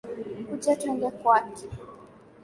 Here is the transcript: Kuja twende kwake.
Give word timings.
Kuja 0.49 0.73
twende 0.79 1.07
kwake. 1.19 1.65